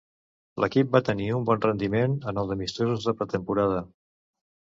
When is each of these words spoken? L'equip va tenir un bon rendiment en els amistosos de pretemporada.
L'equip 0.63 0.93
va 0.95 1.01
tenir 1.09 1.27
un 1.39 1.43
bon 1.49 1.61
rendiment 1.65 2.17
en 2.31 2.41
els 2.43 2.55
amistosos 2.55 3.05
de 3.09 3.15
pretemporada. 3.19 3.85